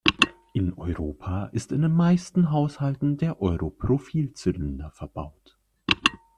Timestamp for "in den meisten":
1.71-2.49